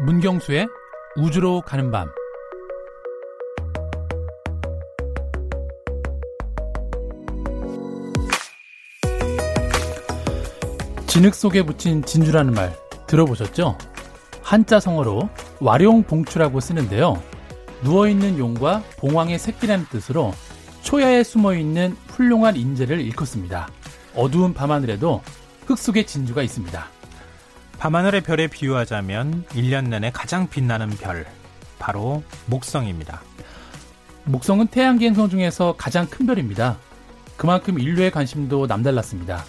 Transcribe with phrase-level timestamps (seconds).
[0.00, 0.68] 문경수의
[1.16, 2.08] 우주로 가는 밤
[11.08, 12.76] 진흙 속에 붙인 진주라는 말
[13.08, 13.76] 들어보셨죠?
[14.40, 15.28] 한자 성어로
[15.60, 17.20] 와룡 봉추라고 쓰는데요.
[17.82, 20.32] 누워있는 용과 봉황의 새끼라는 뜻으로
[20.82, 23.68] 초야에 숨어있는 훌륭한 인재를 일컫습니다.
[24.14, 25.22] 어두운 밤하늘에도
[25.66, 26.97] 흙 속에 진주가 있습니다.
[27.78, 31.24] 밤하늘의 별에 비유하자면 1년 내내 가장 빛나는 별,
[31.78, 33.22] 바로 목성입니다.
[34.24, 36.76] 목성은 태양계 행성 중에서 가장 큰 별입니다.
[37.36, 39.44] 그만큼 인류의 관심도 남달랐습니다.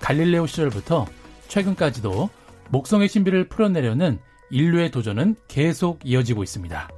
[0.00, 1.06] 갈릴레오 시절부터
[1.46, 2.28] 최근까지도
[2.70, 4.18] 목성의 신비를 풀어내려는
[4.50, 6.88] 인류의 도전은 계속 이어지고 있습니다.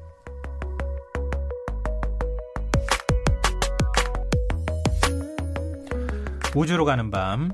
[6.55, 7.53] 우주로 가는 밤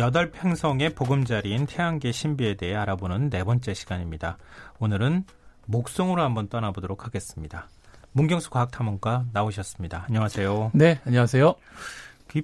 [0.00, 4.38] 여덟 행성의 보금자리인 태양계 신비에 대해 알아보는 네 번째 시간입니다.
[4.78, 5.24] 오늘은
[5.66, 7.68] 목성으로 한번 떠나보도록 하겠습니다.
[8.12, 10.06] 문경수 과학탐험가 나오셨습니다.
[10.08, 10.70] 안녕하세요.
[10.72, 11.54] 네, 안녕하세요.
[12.28, 12.40] 그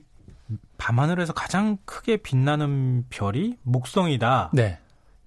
[0.77, 4.51] 밤하늘에서 가장 크게 빛나는 별이 목성이다.
[4.53, 4.79] 네.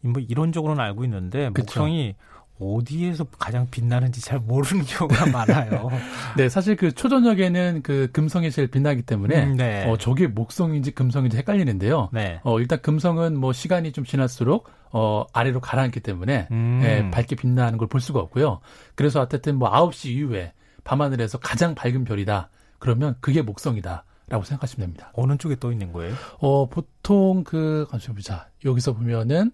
[0.01, 1.49] 뭐 이론적으로는 알고 있는데.
[1.49, 2.15] 목성이
[2.59, 5.89] 어디에서 가장 빛나는지 잘 모르는 경우가 많아요.
[6.37, 9.85] 네, 사실 그 초저녁에는 그 금성이 제일 빛나기 때문에 음, 네.
[9.89, 12.09] 어, 저게 목성인지 금성인지 헷갈리는데요.
[12.11, 12.39] 네.
[12.43, 16.81] 어, 일단 금성은 뭐 시간이 좀 지날수록 어, 아래로 가라앉기 때문에 음.
[16.83, 18.59] 예, 밝게 빛나는 걸 볼 수가 없고요.
[18.95, 22.49] 그래서 어쨌든 뭐 9시 이후에 밤하늘에서 가장 밝은 별이다.
[22.77, 24.03] 그러면 그게 목성이다.
[24.27, 25.11] 라고 생각하시면 됩니다.
[25.13, 26.13] 어느 쪽에 떠 있는 거예요?
[26.39, 28.47] 어, 보통 그, 잠시만 보자.
[28.63, 29.51] 여기서 보면은,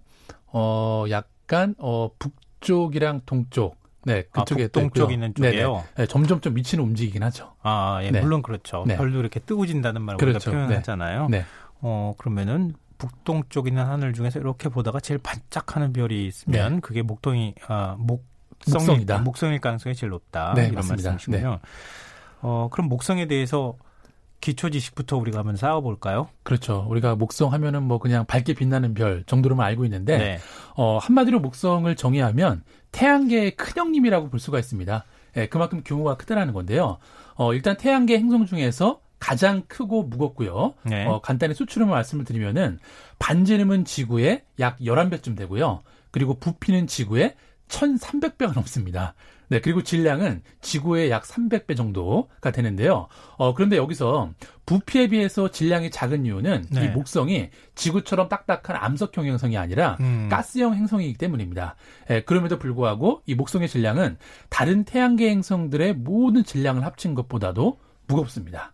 [0.47, 2.33] 어, 약간, 어, 북
[2.65, 3.77] 쪽이랑 동쪽.
[4.03, 5.73] 네, 그쪽에 아, 북동쪽 있는 쪽이에요?
[5.73, 6.05] 네, 네.
[6.05, 7.53] 점점 좀 위치는 움직이긴 하죠.
[7.63, 8.21] 아, 예, 네.
[8.21, 8.83] 물론 그렇죠.
[8.85, 8.97] 네.
[8.97, 10.51] 별도 이렇게 뜨고진다는 말을 그렇죠.
[10.51, 11.27] 우리가 표현하잖아요.
[11.29, 11.43] 네.
[11.81, 17.95] 어, 그러면은 북동쪽 있는 하늘 중에서 이렇게 보다가 제일 반짝하는 별이 있으면 그게 목동이 아,
[17.97, 18.25] 목성이,
[18.65, 18.73] 네.
[18.73, 19.17] 목성이다.
[19.19, 20.53] 목성일 가능성이 제일 높다.
[20.53, 21.11] 네, 이런 맞습니다.
[21.11, 21.59] 말씀이시군요.
[22.41, 23.73] 어, 그럼 목성에 대해서
[24.45, 26.29] 기초 지식부터 우리가 한번 쌓아볼까요?
[26.43, 26.85] 그렇죠.
[26.87, 30.39] 우리가 목성 하면은 뭐 그냥 밝게 빛나는 별 정도로만 알고 있는데, 네.
[30.75, 35.03] 어, 한마디로 목성을 정의하면 태양계의 큰 형님이라고 볼 수가 있습니다.
[35.37, 36.99] 예, 그만큼 규모가 크다라는 건데요.
[37.33, 40.75] 어, 일단 태양계 행성 중에서 가장 크고 무겁고요.
[40.83, 41.07] 네.
[41.07, 42.77] 어, 간단히 수출을 말씀을 드리면은
[43.17, 45.81] 반지름은 지구의 약 11배쯤 되고요.
[46.11, 47.33] 그리고 부피는 지구의
[47.67, 49.15] 1,300배가 넘습니다.
[49.49, 53.07] 네, 그리고 질량은 지구의 약 300배 정도가 되는데요.
[53.37, 54.31] 어, 그런데 여기서
[54.65, 56.85] 부피에 비해서 질량이 작은 이유는 네.
[56.85, 60.27] 이 목성이 지구처럼 딱딱한 암석형 행성이 아니라 음.
[60.29, 61.75] 가스형 행성이기 때문입니다.
[62.09, 64.17] 예, 그럼에도 불구하고 이 목성의 질량은
[64.49, 68.73] 다른 태양계 행성들의 모든 질량을 합친 것보다도 무겁습니다.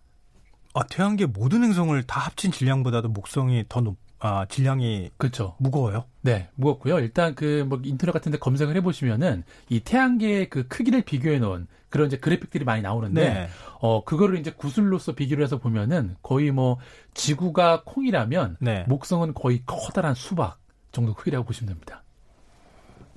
[0.74, 5.56] 아, 태양계 모든 행성을 다 합친 질량보다도 목성이 더 높, 아, 질량이 그렇죠.
[5.58, 6.06] 무거워요?
[6.22, 7.00] 네, 무겁고요.
[7.00, 11.68] 일단 그 뭐 인터넷 같은 데 검색을 해 보시면은 이 태양계의 그 크기를 비교해 놓은
[11.90, 13.50] 그런 이제 그래픽들이 많이 나오는데 네.
[13.80, 16.78] 어 그거를 이제 구슬로서 비교를 해서 보면은 거의 뭐
[17.16, 18.86] 지구가 콩이라면 네.
[18.88, 20.60] 목성은 거의 커다란 수박
[20.92, 22.04] 정도 크기라고 보시면 됩니다.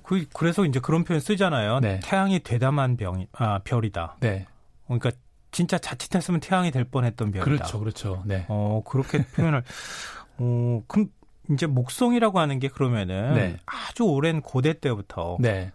[0.03, 1.81] 그, 그래서 이제 그런 표현 쓰잖아요.
[1.81, 2.01] 네.
[2.03, 4.17] 태양이 되담한 병이, 아, 별이다.
[4.21, 4.47] 네,
[4.87, 5.11] 그러니까
[5.51, 7.45] 진짜 자칫했으면 태양이 될 뻔했던 별이다.
[7.45, 8.23] 그렇죠, 그렇죠.
[8.27, 9.63] 네, 어, 그렇게 표현을,
[10.39, 11.11] 어, 그럼
[11.51, 13.57] 이제 목성이라고 하는 게 그러면은 네.
[13.67, 15.73] 아주 오랜 고대 때부터 네,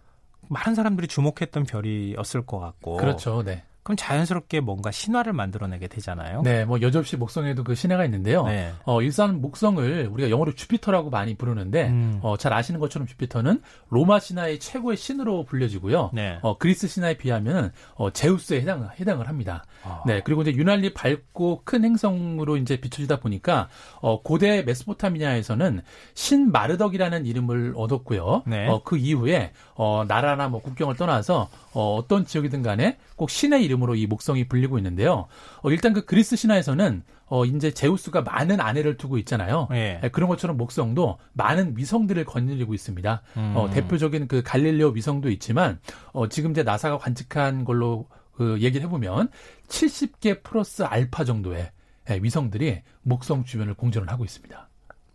[0.48, 2.98] 많은 사람들이 주목했던 별이었을 것 같고.
[2.98, 3.64] 그렇죠, 네.
[3.90, 6.44] 그럼 자연스럽게 뭔가 신화를 만들어내게 되잖아요.
[6.44, 8.44] 네, 뭐 여접시 목성에도 그 신화가 있는데요.
[8.44, 8.72] 네.
[8.86, 12.20] 어, 일단 목성을 우리가 영어로 주피터라고 많이 부르는데, 음.
[12.22, 16.12] 어, 잘 아시는 것처럼 주피터는 로마 신화의 최고의 신으로 불려지고요.
[16.14, 16.38] 네.
[16.44, 19.66] 어, 그리스 신화에 비하면 어, 제우스에 해당, 해당을 합니다.
[19.84, 20.04] 아.
[20.06, 23.70] 네, 그리고 이제 유난히 밝고 큰 행성으로 이제 비춰지다 보니까
[24.02, 25.82] 어, 고대 메소포타미아에서는
[26.14, 28.44] 신 마르덕이라는 이름을 얻었고요.
[28.46, 28.68] 네.
[28.68, 33.79] 어, 그 이후에 어, 나라나 뭐 국경을 떠나서 어, 어떤 지역이든 간에 꼭 신의 이름
[33.84, 35.28] 으로 이 목성이 불리고 있는데요.
[35.62, 39.68] 어, 일단 그 그리스 신화에서는 어, 이제 제우스가 많은 아내를 두고 있잖아요.
[39.72, 40.00] 예.
[40.02, 43.22] 네, 그런 것처럼 목성도 많은 위성들을 거느리고 있습니다.
[43.38, 43.54] 음.
[43.56, 45.80] 어, 대표적인 그 갈릴레오 위성도 있지만
[46.12, 49.30] 어, 지금 이제 나사가 관측한 걸로 그 얘기를 해보면
[49.68, 51.72] 70개 플러스 알파 정도의
[52.10, 54.69] 예, 위성들이 목성 주변을 공전을 하고 있습니다.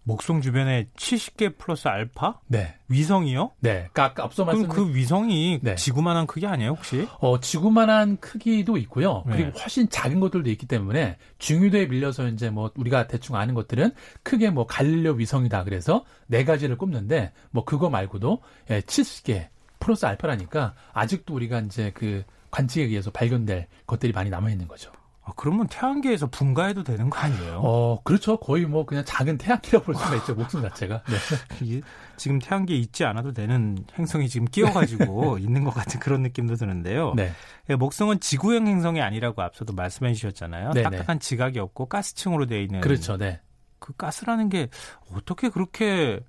[0.05, 2.39] 목성 주변에 70개 플러스 알파?
[2.47, 3.53] 네, 위성이요?
[3.61, 3.89] 네.
[3.93, 5.75] 그러니까 앞서 그럼 말씀 그 위성이 네.
[5.75, 7.09] 지구만한 크기 아니에요, 혹시?
[7.21, 9.25] 어, 지구만한 크기도 있고요.
[9.25, 9.61] 그리고 네.
[9.61, 13.93] 훨씬 작은 것들도 있기 때문에 중위도에 밀려서 이제 뭐 우리가 대충 아는 것들은
[14.23, 15.65] 크게 뭐 갈릴레오 위성이다.
[15.65, 19.49] 그래서 네 가지를 꼽는데 뭐 그거 말고도 예, 70개
[19.81, 24.93] 플러스 알파라니까 아직도 우리가 이제 그 관측에 의해서 발견될 것들이 많이 남아 있는 거죠.
[25.27, 27.61] 아, 그러면 태양계에서 분가해도 되는 거 아니에요?
[27.65, 28.37] 어, 그렇죠.
[28.37, 30.35] 거의 뭐 그냥 작은 태양계라고 볼 수가 있죠.
[30.35, 31.03] 목성 자체가.
[31.05, 31.81] 네.
[32.17, 37.15] 지금 태양계에 있지 않아도 되는 행성이 지금 끼어가지고 있는 것 같은 그런 느낌도 드는데요.
[37.17, 37.33] 네.
[37.71, 40.73] 예, 목성은 지구형 행성이 아니라고 앞서도 말씀해 주셨잖아요.
[40.73, 40.91] 네, 네.
[40.91, 42.83] 딱딱한 지각이 없고 가스층으로 되어 있는.
[42.83, 43.17] 그렇죠.
[43.17, 43.41] 네.
[43.79, 44.69] 그 가스라는 게
[45.15, 46.21] 어떻게 그렇게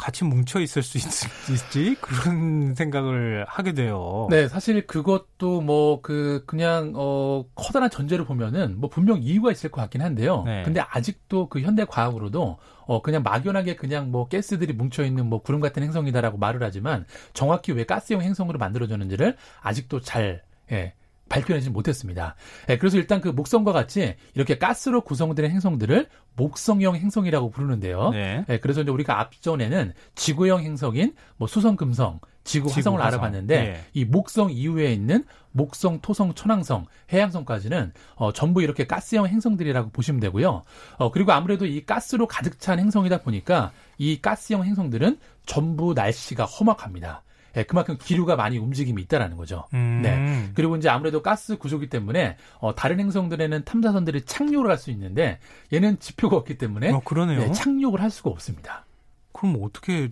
[0.00, 4.26] 같이 뭉쳐 있을 수 있을지 그런 생각을 하게 돼요.
[4.30, 9.80] 네, 사실 그것도 뭐 그 그냥 어 커다란 전제를 보면은 뭐 분명 이유가 있을 것
[9.82, 10.42] 같긴 한데요.
[10.44, 10.62] 네.
[10.62, 15.60] 근데 아직도 그 현대 과학으로도 어 그냥 막연하게 그냥 뭐 가스들이 뭉쳐 있는 뭐 구름
[15.60, 20.42] 같은 행성이다라고 말을 하지만 정확히 왜 가스형 행성으로 만들어졌는지를 아직도 잘
[20.72, 20.94] 예,
[21.30, 22.34] 발표하지 못했습니다.
[22.68, 28.10] 예, 그래서 일단 그 목성과 같이 이렇게 가스로 구성된 행성들을 목성형 행성이라고 부르는데요.
[28.10, 28.44] 네.
[28.50, 33.20] 예, 그래서 이제 우리가 앞전에는 지구형 행성인 뭐 수성, 금성, 지구, 지구 화성을 화성.
[33.20, 33.84] 알아봤는데 네.
[33.94, 40.64] 이 목성 이후에 있는 목성, 토성, 천왕성, 해양성까지는 어, 전부 이렇게 가스형 행성들이라고 보시면 되고요.
[40.98, 47.22] 어, 그리고 아무래도 이 가스로 가득 찬 행성이다 보니까 이 가스형 행성들은 전부 날씨가 험악합니다.
[47.56, 49.66] 예, 그만큼 기류가 많이 움직임이 있다라는 거죠.
[49.74, 50.00] 음.
[50.02, 50.50] 네.
[50.54, 55.38] 그리고 이제 아무래도 가스 구조기 때문에 어, 다른 행성들에는 탐사선들이 착륙을 할 수 있는데
[55.72, 57.00] 얘는 지표가 없기 때문에 어,
[57.46, 58.86] 네, 착륙을 할 수가 없습니다.
[59.32, 60.08] 그럼 어떻게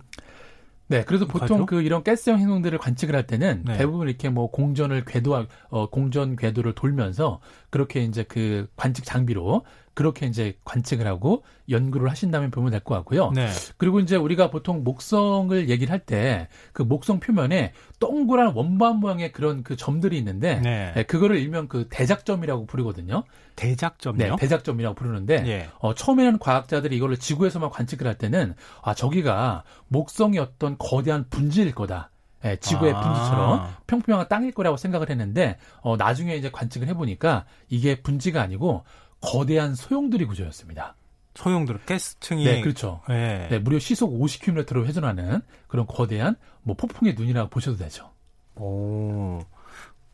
[0.87, 3.77] 네, 그래서 보통 그 이런 가스형 행성들을 관측을 할 때는 네.
[3.77, 7.39] 대부분 이렇게 뭐 공전을 궤도 어 공전 궤도를 돌면서
[7.69, 9.65] 그렇게 이제 그 관측 장비로
[9.99, 13.31] 그렇게 이제 관측을 하고 연구를 하신다면 보면 될 것 같고요.
[13.35, 13.49] 네.
[13.75, 19.61] 그리고 이제 우리가 보통 목성을 얘기를 할 때 그 목성 표면에 동그란 원반 모양의 그런
[19.63, 20.93] 그 점들이 있는데 네.
[20.95, 23.25] 네, 그거를 일명 그 대작점이라고 부르거든요.
[23.57, 24.35] 대작점이요?
[24.35, 25.69] 네, 대작점이라고 부르는데 네.
[25.79, 32.09] 어, 처음에는 과학자들이 이거를 지구에서만 관측을 할 때는 아 저기가 목성의 어떤 거대한 분지일 거다.
[32.45, 33.01] 예, 지구의 아.
[33.01, 38.85] 분지처럼 평평한 땅일 거라고 생각을 했는데 어, 나중에 이제 관측을 해보니까 이게 분지가 아니고
[39.21, 40.95] 거대한 소용돌이 구조였습니다.
[41.35, 43.01] 소용돌이 가스층이 네, 그렇죠.
[43.07, 43.47] 네.
[43.49, 48.09] 네, 무려 시속 50km로 회전하는 그런 거대한 뭐 폭풍의 눈이라고 보셔도 되죠.
[48.55, 49.39] 오.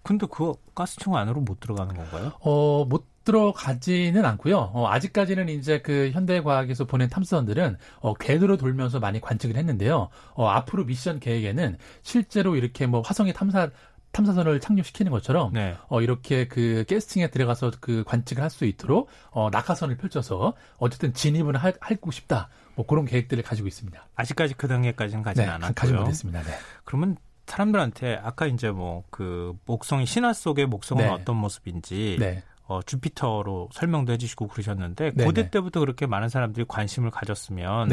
[0.03, 2.33] 근데 그 가스층 안으로 못 들어가는 건가요?
[2.41, 4.71] 어, 못 들어가지는 않고요.
[4.73, 10.09] 어, 아직까지는 이제 그 현대 과학에서 보낸 탐사선들은 어, 궤도로 돌면서 많이 관측을 했는데요.
[10.35, 13.71] 어, 앞으로 미션 계획에는 실제로 이렇게 뭐 화성에 탐사
[14.15, 15.75] 탐사선을 착륙시키는 것처럼 네.
[15.89, 21.57] 어, 이렇게 그 게스팅에 들어가서 그 관측을 할 수 있도록 어, 낙하선을 펼쳐서 어쨌든 진입을
[21.57, 22.47] 할, 하고 싶다.
[22.75, 24.07] 뭐 그런 계획들을 가지고 있습니다.
[24.15, 25.73] 아직까지 그 단계까지는 가지는 네, 않았고요.
[25.73, 26.41] 가지 못했습니다.
[26.43, 26.51] 네.
[26.85, 27.17] 그러면
[27.47, 31.09] 사람들한테 아까 이제 뭐 그 목성이 신화 속의 목성은 네.
[31.11, 32.43] 어떤 모습인지 네.
[32.67, 35.49] 어, 주피터로 설명도 해주시고 그러셨는데 네, 고대 네.
[35.49, 37.89] 때부터 그렇게 많은 사람들이 관심을 가졌으면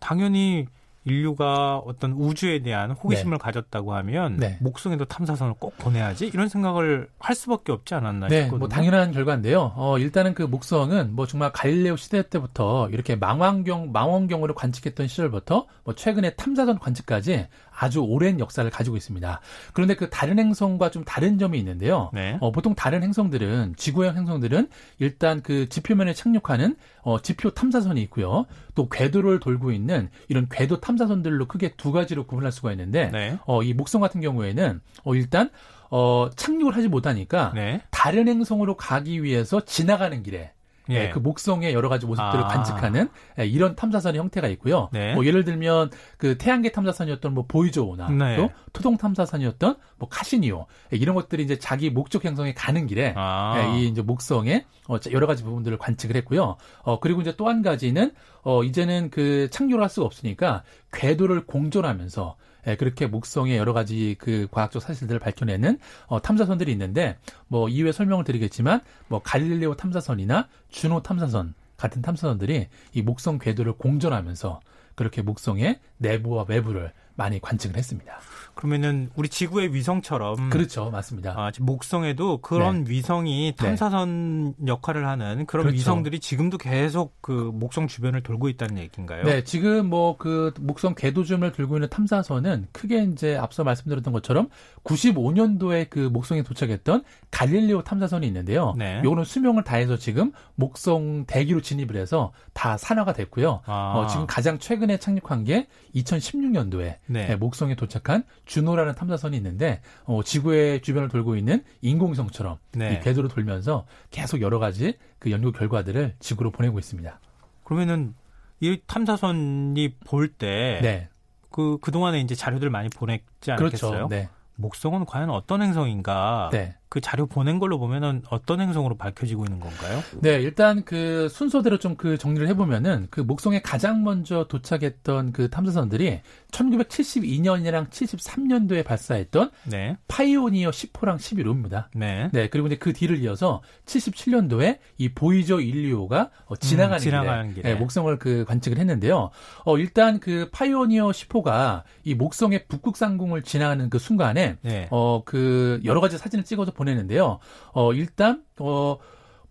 [0.00, 0.66] 당연히
[1.04, 3.42] 인류가 어떤 우주에 대한 호기심을 네.
[3.42, 4.56] 가졌다고 하면 네.
[4.60, 8.58] 목성에도 탐사선을 꼭 보내야지 이런 생각을 할 수밖에 없지 않았나 네, 싶거든요.
[8.58, 9.72] 뭐 당연한 결과인데요.
[9.76, 15.94] 어, 일단은 그 목성은 뭐 정말 갈릴레오 시대 때부터 이렇게 망원경 망원경으로 관측했던 시절부터 뭐
[15.94, 19.40] 최근에 탐사선 관측까지 아주 오랜 역사를 가지고 있습니다.
[19.72, 22.10] 그런데 그 다른 행성과 좀 다른 점이 있는데요.
[22.12, 22.38] 네.
[22.40, 28.46] 어, 보통 다른 행성들은 지구형 행성들은 일단 그 지표면에 착륙하는 어, 지표 탐사선이 있고요.
[28.74, 33.38] 또 궤도를 돌고 있는 이런 궤도 탐사선들로 크게 두 가지로 구분할 수가 있는데 네.
[33.46, 35.50] 어, 이 목성 같은 경우에는 어, 일단
[35.90, 37.82] 어, 착륙을 하지 못하니까 네.
[37.90, 40.52] 다른 행성으로 가기 위해서 지나가는 길에
[40.90, 41.10] 예.
[41.10, 42.48] 그 목성의 여러 가지 모습들을 아.
[42.48, 43.08] 관측하는
[43.38, 44.88] 예, 이런 탐사선의 형태가 있고요.
[44.92, 45.14] 네.
[45.14, 48.36] 뭐 예를 들면 그 태양계 탐사선이었던 뭐 보이저오나 네.
[48.36, 53.54] 또 토동 탐사선이었던 뭐 카시니오 예, 이런 것들이 이제 자기 목적 행성에 가는 길에 아.
[53.58, 56.56] 예, 이 이제 목성의 어, 여러 가지 부분들을 관측을 했고요.
[56.82, 58.12] 어 그리고 이제 또 한 가지는
[58.42, 60.62] 어 이제는 그 착륙을 할 수가 없으니까
[60.92, 67.68] 궤도를 공존하면서 예, 그렇게 목성의 여러 가지 그 과학적 사실들을 밝혀내는 어, 탐사선들이 있는데 뭐
[67.68, 74.60] 이후에 설명을 드리겠지만 뭐 갈릴레오 탐사선이나 주노 탐사선 같은 탐사선들이 이 목성 궤도를 공전하면서
[74.94, 78.18] 그렇게 목성의 내부와 외부를 많이 관측을 했습니다.
[78.54, 81.32] 그러면은 우리 지구의 위성처럼 그렇죠, 맞습니다.
[81.36, 82.90] 아, 목성에도 그런 네.
[82.90, 83.64] 위성이 네.
[83.64, 84.66] 탐사선 네.
[84.66, 85.74] 역할을 하는 그런 그렇죠.
[85.74, 89.24] 위성들이 지금도 계속 그 목성 주변을 돌고 있다는 얘기인가요?
[89.24, 94.48] 네, 지금 뭐 그 목성 궤도 주변을 돌고 있는 탐사선은 크게 이제 앞서 말씀드렸던 것처럼
[94.84, 98.74] 95년도에 그 목성에 도착했던 갈릴레오 탐사선이 있는데요.
[98.78, 99.00] 네.
[99.02, 103.62] 요거는 수명을 다해서 지금 목성 대기로 진입을 해서 다 산화가 됐고요.
[103.66, 103.94] 아.
[103.96, 107.36] 어, 지금 가장 최근에 착륙한 게 2016년도에 네.
[107.36, 112.94] 목성에 도착한 주노라는 탐사선이 있는데 어, 지구의 주변을 돌고 있는 인공위성처럼 네.
[112.94, 117.20] 이 궤도로 돌면서 계속 여러 가지 그 연구 결과들을 지구로 보내고 있습니다.
[117.64, 118.14] 그러면은
[118.60, 121.08] 이 탐사선이 볼때 네.
[121.50, 123.90] 그 그동안에 이제 자료들 많이 보냈지 않겠어요?
[123.90, 124.08] 그렇죠.
[124.08, 124.28] 네.
[124.56, 126.50] 목성은 과연 어떤 행성인가?
[126.52, 126.76] 네.
[126.92, 130.02] 그 자료 보낸 걸로 보면은 어떤 행성으로 밝혀지고 있는 건가요?
[130.20, 136.20] 네, 일단 그 순서대로 좀 그 정리를 해보면은 그 목성에 가장 먼저 도착했던 그 탐사선들이
[136.50, 139.96] 1972년이랑 73년도에 발사했던 네.
[140.08, 141.86] 파이오니어 10호랑 11호입니다.
[141.94, 142.28] 네.
[142.32, 147.42] 네, 그리고 이제 그 뒤를 이어서 77년도에 이 보이저 1, 2호가 어, 지나가는, 음, 지나가는
[147.50, 147.74] 길에, 길에.
[147.74, 149.30] 네, 목성을 그 관측을 했는데요.
[149.64, 154.88] 어, 일단 그 파이오니어 10호가 이 목성의 북극 상공을 지나가는 그 순간에 네.
[154.90, 157.38] 어, 그 여러 가지 사진을 찍어서 보내는데요.
[157.72, 158.98] 어, 일단 어,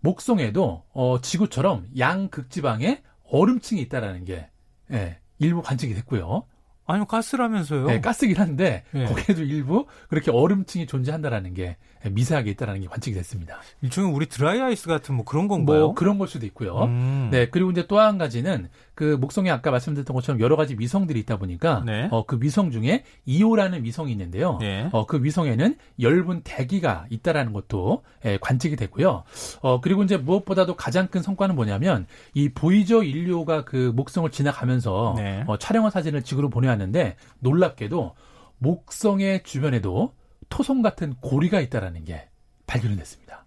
[0.00, 4.48] 목성에도 어, 지구처럼 양극지방에 얼음층이 있다라는 게
[4.92, 6.44] 예, 일부 관측이 됐고요.
[6.84, 7.86] 아니요, 가스라면서요?
[7.86, 9.04] 네, 가스긴 한데, 네.
[9.06, 11.76] 거기에도 일부 그렇게 얼음층이 존재한다라는 게
[12.10, 13.60] 미세하게 있다라는 게 관측이 됐습니다.
[13.82, 15.78] 일종의 우리 드라이 아이스 같은 뭐 그런 건가요?
[15.86, 16.82] 뭐 그런 걸 수도 있고요.
[16.84, 17.28] 음.
[17.30, 21.38] 네, 그리고 이제 또 한 가지는 그 목성에 아까 말씀드렸던 것처럼 여러 가지 위성들이 있다
[21.38, 22.08] 보니까 네.
[22.10, 24.58] 어, 그 위성 중에 2호라는 위성이 있는데요.
[24.60, 24.88] 네.
[24.92, 29.24] 어, 그 위성에는 열분 대기가 있다라는 것도 예, 관측이 됐고요.
[29.60, 35.44] 어, 그리고 이제 무엇보다도 가장 큰 성과는 뭐냐면 이 보이저 인류가 그 목성을 지나가면서 네.
[35.46, 38.14] 어, 촬영한 사진을 지구로 보내왔는데 놀랍게도
[38.58, 40.14] 목성의 주변에도
[40.48, 42.28] 토성 같은 고리가 있다라는 게
[42.66, 43.41] 발견이 됐습니다.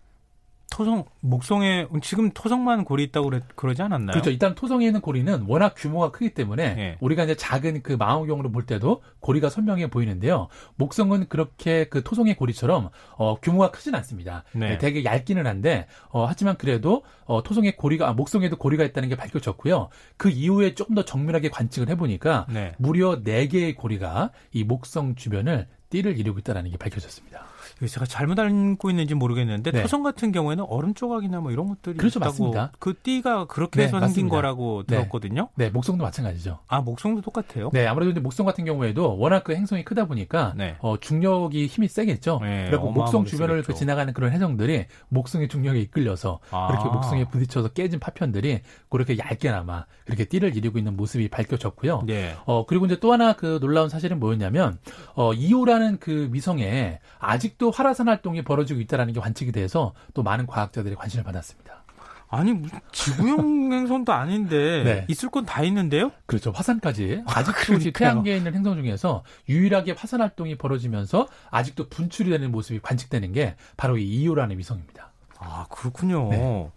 [0.75, 4.12] 토성 목성에 지금 토성만 고리 있다고 그래, 그러지 않았나요?
[4.12, 4.29] 그렇죠.
[4.29, 6.98] 일단 토성에 있는 고리는 워낙 규모가 크기 때문에 네.
[7.00, 10.50] 우리가 이제 작은 그 망원경으로 볼 때도 고리가 선명해 보이는데요.
[10.75, 14.44] 목성은 그렇게 그 토성의 고리처럼 어, 규모가 크진 않습니다.
[14.51, 14.72] 네.
[14.72, 19.15] 네, 되게 얇기는 한데 어, 하지만 그래도 어, 토성의 고리가 아, 목성에도 고리가 있다는 게
[19.15, 19.88] 밝혀졌고요.
[20.17, 22.74] 그 이후에 조금 더 정밀하게 관측을 해보니까 네.
[22.79, 27.55] 무려 4 개의 고리가 이 목성 주변을 띠를 이루고 있다는 게 밝혀졌습니다.
[27.88, 29.81] 제가 잘못 알고 있는지 모르겠는데 네.
[29.81, 32.72] 토성 같은 경우에는 얼음 조각이나 뭐 이런 것들이 그렇죠, 있다고 맞습니다.
[32.79, 34.98] 그 띠가 그렇게 네, 해서 네, 생긴 거라고 네.
[34.98, 35.50] 들었거든요.
[35.55, 36.60] 네, 목성도 마찬가지죠.
[36.67, 37.69] 아, 목성도 똑같아요?
[37.74, 40.75] 네, 아무래도 이제 목성 같은 경우에도 워낙 그 행성이 크다 보니까 네.
[40.79, 42.39] 어, 중력이 힘이 세겠죠.
[42.41, 46.67] 네, 그리고 목성 주변을 그 지나가는 그런 해성들이 목성의 중력에 이끌려서 아.
[46.67, 52.03] 그렇게 목성에 부딪혀서 깨진 파편들이 그렇게 얇게나마 그렇게 띠를 이루고 있는 모습이 밝혀졌고요.
[52.05, 52.36] 네.
[52.45, 54.77] 어, 그리고 이제 또 하나 그 놀라운 사실은 뭐였냐면
[55.13, 60.46] 어, 2호라는 그 위성에 아직 도 활화산 활동이 벌어지고 있다는 게 관측이 돼서 또 많은
[60.48, 61.84] 과학자들이 관심을 받았습니다.
[62.28, 62.54] 아니
[62.92, 65.06] 지구형 행성도 아닌데 네.
[65.08, 66.12] 있을 건 다 있는데요?
[66.26, 66.52] 그렇죠.
[66.52, 72.80] 화산까지 아직도 아, 태양계에 있는 행성 중에서 유일하게 화산 활동이 벌어지면서 아직도 분출이 되는 모습이
[72.82, 75.12] 관측되는 게 바로 이 이오라는 위성입니다.
[75.40, 76.30] 아 그렇군요.
[76.30, 76.70] 네.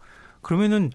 [0.42, 0.90] 그러면은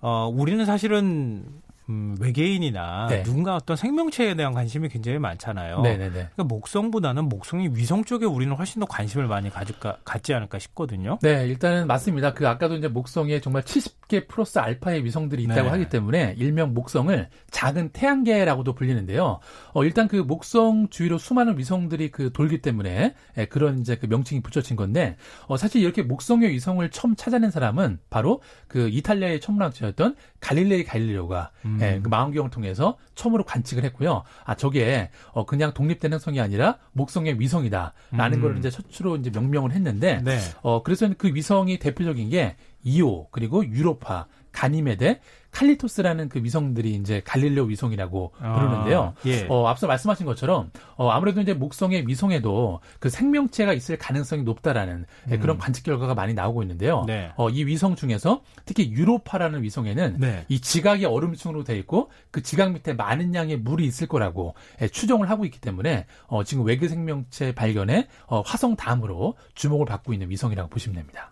[0.00, 1.46] 어, 우리는 사실은
[1.88, 3.22] 음, 외계인이나 네.
[3.22, 5.80] 누군가 어떤 생명체에 대한 관심이 굉장히 많잖아요.
[5.80, 6.10] 네네네.
[6.10, 11.18] 그러니까 목성보다는 목성이 위성 쪽에 우리는 훨씬 더 관심을 많이 가질까, 갖지 않을까 싶거든요.
[11.22, 12.34] 네, 일단은 맞습니다.
[12.34, 15.68] 그 아까도 이제 목성에 정말 70개 플러스 알파의 위성들이 있다고 네.
[15.70, 19.40] 하기 때문에 일명 목성을 작은 태양계라고도 불리는데요.
[19.72, 24.42] 어, 일단 그 목성 주위로 수많은 위성들이 그 돌기 때문에 예, 그런 이제 그 명칭이
[24.42, 30.84] 붙여진 건데 어, 사실 이렇게 목성의 위성을 처음 찾아낸 사람은 바로 그 이탈리아의 천문학자였던 갈릴레이
[30.84, 31.78] 갈릴레오가 음.
[31.80, 34.24] 예, 그 망원경을 통해서 처음으로 관측을 했고요.
[34.44, 38.42] 아 저게 어, 그냥 독립된 행성이 아니라 목성의 위성이다라는 음.
[38.42, 40.38] 걸 이제 첫으로 이제 명명을 했는데 네.
[40.62, 45.20] 어 그래서 그 위성이 대표적인 게 이오 그리고 유로파 가니메데
[45.52, 49.14] 칼리토스라는 그 위성들이 이제 갈릴레오 위성이라고 아, 부르는데요.
[49.26, 49.46] 예.
[49.48, 55.34] 어, 앞서 말씀하신 것처럼 어, 아무래도 이제 목성의 위성에도 그 생명체가 있을 가능성이 높다라는 예,
[55.34, 55.40] 음.
[55.40, 57.04] 그런 관측 결과가 많이 나오고 있는데요.
[57.06, 57.30] 네.
[57.36, 60.44] 어, 이 위성 중에서 특히 유로파라는 위성에는 네.
[60.48, 65.28] 이 지각이 얼음층으로 되어 있고 그 지각 밑에 많은 양의 물이 있을 거라고 예, 추정을
[65.30, 70.70] 하고 있기 때문에 어, 지금 외계 생명체 발견에 어, 화성 다음으로 주목을 받고 있는 위성이라고
[70.70, 71.30] 보시면 됩니다.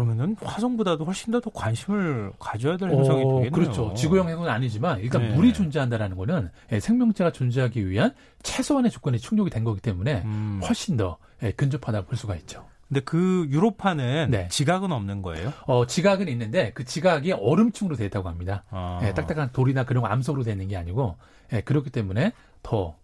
[0.00, 3.50] 그러면은 화성보다도 훨씬 더, 더 관심을 가져야 될 행성이 어, 되겠네요.
[3.50, 3.92] 그렇죠.
[3.94, 5.34] 지구형 행성은 아니지만 일단 네.
[5.34, 10.60] 물이 존재한다라는 거는 예, 생명체가 존재하기 위한 최소한의 조건이 충족이 된 거기 때문에 음.
[10.64, 12.66] 훨씬 더 예, 근접하다고 볼 수가 있죠.
[12.88, 14.48] 근데 그 유로파는 네.
[14.48, 15.52] 지각은 없는 거예요?
[15.66, 18.64] 어, 지각은 있는데 그 지각이 얼음층으로 되어 있다고 합니다.
[18.70, 19.00] 아.
[19.02, 21.16] 예, 딱딱한 돌이나 그런 암석으로 되는 게 아니고
[21.52, 22.96] 예, 그렇기 때문에 더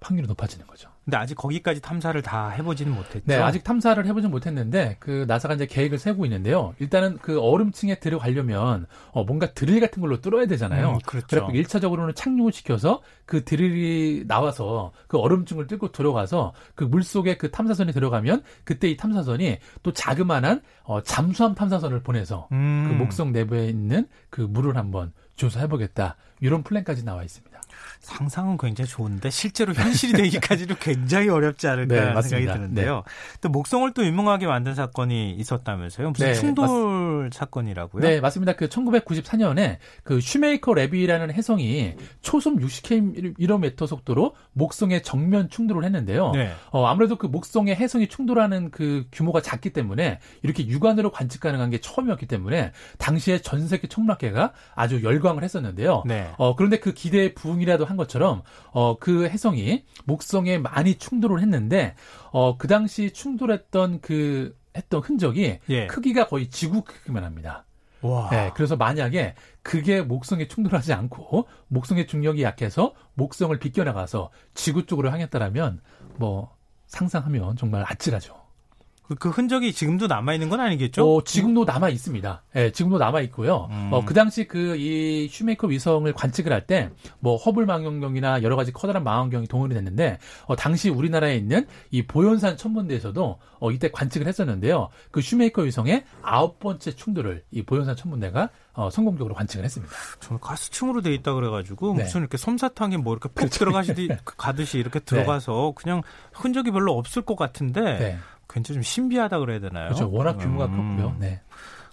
[0.00, 0.88] 확률이 높아지는 거죠.
[1.04, 3.22] 근데 아직 거기까지 탐사를 다 해보지는 못했죠.
[3.24, 6.74] 네, 아직 탐사를 해보진 못했는데 그 나사가 이제 계획을 세고 있는데요.
[6.78, 10.92] 일단은 그 얼음층에 들어가려면 어, 뭔가 드릴 같은 걸로 뚫어야 되잖아요.
[10.92, 11.26] 음, 그렇죠.
[11.28, 17.50] 그래서 1차적으로는 착륙을 시켜서 그 드릴이 나와서 그 얼음층을 뚫고 들어가서 그 물 속에 그
[17.50, 22.86] 탐사선이 들어가면 그때 이 탐사선이 또 자그마한 어, 잠수함 탐사선을 보내서 음.
[22.86, 26.16] 그 목성 내부에 있는 그 물을 한번 조사해보겠다.
[26.40, 27.51] 이런 플랜까지 나와 있습니다.
[28.00, 33.02] 상상은 굉장히 좋은데 실제로 현실이 되기까지는 굉장히 어렵지 않을까 네, 생각이 드는데요.
[33.06, 33.38] 네.
[33.40, 36.10] 또 목성을 또 유명하게 만든 사건이 있었다면서요?
[36.10, 37.32] 무슨 네, 충돌 맞...
[37.32, 38.02] 사건이라고요?
[38.02, 38.54] 네, 맞습니다.
[38.54, 46.32] 그 1994년에 그 슈메이커 레비라는 혜성이 초속 60km 속도로 목성에 정면 충돌을 했는데요.
[46.32, 46.52] 네.
[46.70, 51.80] 어, 아무래도 그 목성의 혜성이 충돌하는 그 규모가 작기 때문에 이렇게 육안으로 관측 가능한 게
[51.80, 56.02] 처음이었기 때문에 당시에 전 세계 천문학계가 아주 열광을 했었는데요.
[56.06, 56.28] 네.
[56.38, 61.94] 어, 그런데 그 기대에 부응이라 도 한 것처럼 어, 그 해성이 목성에 많이 충돌을 했는데
[62.30, 65.86] 어, 그 당시 충돌했던 그 했던 흔적이 예.
[65.86, 67.64] 크기가 거의 지구 크기만 합니다.
[68.00, 68.28] 와.
[68.30, 75.80] 네, 그래서 만약에 그게 목성에 충돌하지 않고 목성의 중력이 약해서 목성을 비껴나가서 지구 쪽으로 향했다라면
[76.16, 78.41] 뭐 상상하면 정말 아찔하죠.
[79.02, 81.16] 그, 그 흔적이 지금도 남아 있는 건 아니겠죠?
[81.16, 82.42] 어, 지금도 남아 있습니다.
[82.54, 83.68] 예, 네, 지금도 남아 있고요.
[83.70, 83.88] 음.
[83.92, 88.72] 어, 그 당시 그 이 슈메이커 위성을 관측을 할 때 뭐 허블 망원경이나 여러 가지
[88.72, 94.88] 커다란 망원경이 동원이 됐는데 어, 당시 우리나라에 있는 이 보현산 천문대에서도 어, 이때 관측을 했었는데요.
[95.10, 99.92] 그 슈메이커 위성의 아홉 번째 충돌을 이 보현산 천문대가 어, 성공적으로 관측을 했습니다.
[100.20, 102.04] 저는 가스층으로 돼 있다 그래가지고 네.
[102.04, 103.50] 무슨 이렇게 솜사탕에 뭐 이렇게 푹.
[103.50, 105.04] 들어가시듯이 가듯이 이렇게 네.
[105.04, 105.82] 들어가서 네.
[105.82, 108.18] 그냥 흔적이 별로 없을 것 같은데 네.
[108.52, 109.86] 굉장히 좀 신비하다 그래야 되나요?
[109.88, 110.10] 그렇죠.
[110.10, 110.96] 워낙 규모가 음.
[110.96, 111.16] 컸고요.
[111.18, 111.40] 네.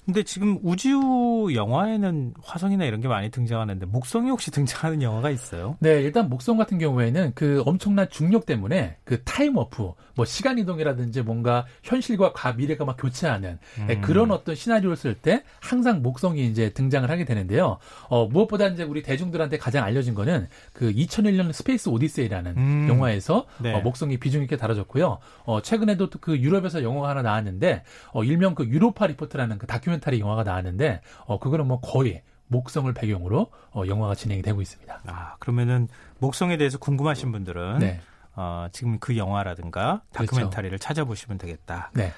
[0.10, 5.78] 근데 지금 우주 영화에는 화성이나 이런 게 많이 등장하는데 목성이 혹시 등장하는 영화가 있어요?
[5.80, 11.22] 네, 일단 목성 같은 경우에는 그 엄청난 중력 때문에 그 time warp, 뭐 시간 이동이라든지
[11.22, 14.02] 뭔가 현실과 과 미래가 막 교차하는 네, 음.
[14.02, 17.78] 그런 어떤 시나리오를 쓸 때 항상 목성이 이제 등장을 하게 되는데요.
[18.08, 22.88] 어, 무엇보다 이제 우리 대중들한테 가장 알려진 거는 그 2001년 스페이스 오디세이라는 음.
[22.90, 23.74] 영화에서 네.
[23.76, 25.20] 어, 목성이 비중 있게 다뤄졌고요.
[25.46, 30.20] 어, 최근에도 그 유럽에서 영화가 하나 나왔는데 어, 일명 그 유로파 리포트라는 그 다큐멘터리 다큐멘터리
[30.20, 35.02] 영화가 나왔는데 어 그거는 뭐 거의 목성을 배경으로 어, 영화가 진행이 되고 있습니다.
[35.06, 35.88] 아 그러면은
[36.18, 38.02] 목성에 대해서 궁금하신 분들은 네.
[38.36, 40.32] 어, 지금 그 영화라든가 그렇죠.
[40.32, 40.84] 다큐멘터리를 그렇죠.
[40.84, 41.92] 찾아보시면 되겠다.
[41.94, 42.12] 네.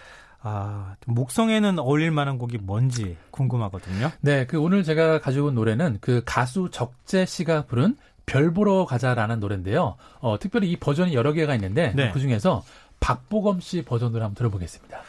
[0.43, 4.11] 아, 목성에는 어울릴 만한 곡이 뭔지 궁금하거든요.
[4.21, 7.95] 네, 그 오늘 제가 가지고 온 노래는 그 가수 적재 씨가 부른
[8.25, 9.97] 별 보러 가자라는 노래인데요.
[10.19, 12.11] 어, 특별히 이 버전이 여러 개가 있는데 네.
[12.11, 12.63] 그 중에서
[12.99, 15.01] 박보검 씨 버전으로 한번 들어보겠습니다.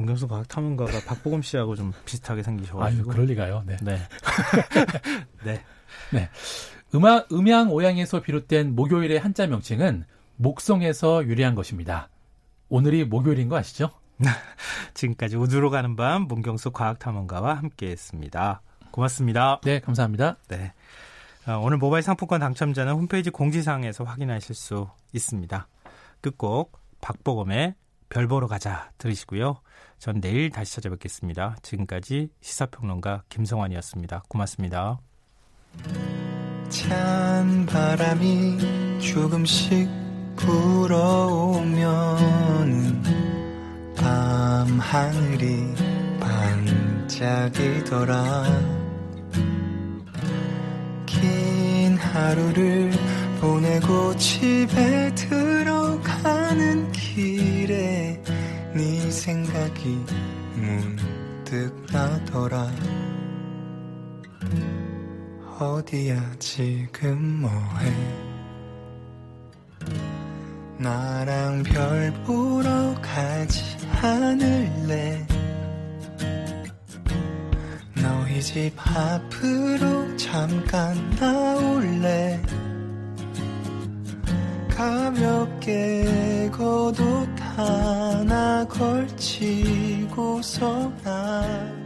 [0.00, 3.02] 문경수 과학 탐험가가 박보검 씨하고 좀 비슷하게 생기셔가지고.
[3.02, 3.62] 아유, 그럴 리가요.
[3.66, 3.76] 네.
[3.82, 3.98] 네.
[5.44, 5.62] 네.
[6.12, 6.28] 네.
[6.94, 10.04] 음악, 음양 오양에서 비롯된 목요일의 한자 명칭은
[10.36, 12.08] 목성에서 유래한 것입니다.
[12.68, 13.90] 오늘이 목요일인 거 아시죠?
[14.94, 18.62] 지금까지 우주로 가는 밤 문경수 과학탐험가와 함께했습니다.
[18.90, 19.60] 고맙습니다.
[19.64, 20.36] 네, 감사합니다.
[20.48, 20.72] 네.
[21.46, 25.68] 어, 오늘 모바일 상품권 당첨자는 홈페이지 공지사항에서 확인하실 수 있습니다.
[26.20, 27.74] 끝곡 박보검의
[28.10, 29.62] 별 보러 가자 들으시고요.
[29.98, 31.56] 전 내일 다시 찾아뵙겠습니다.
[31.62, 34.24] 지금까지 시사평론가 김성환이었습니다.
[34.28, 34.98] 고맙습니다.
[36.68, 39.88] 찬 바람이 조금씩
[40.36, 41.80] 불어오면
[43.96, 45.74] 밤 하늘이
[47.18, 48.44] 반짝이더라
[51.06, 52.90] 긴 하루를
[53.40, 56.99] 보내고 집에 들어가는
[58.72, 60.04] 네 생각이
[60.54, 62.70] 문득 나더라.
[65.58, 67.92] 어디야 지금 뭐해?
[70.78, 73.60] 나랑 별 보러 가지
[74.00, 75.26] 않을래?
[77.96, 82.40] 너희 집 앞으로 잠깐 나올래
[84.80, 90.10] 가볍게 걷옷 하나 걸치고서
[91.04, 91.79] 나